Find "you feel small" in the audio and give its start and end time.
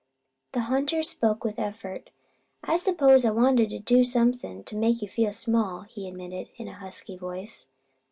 5.03-5.81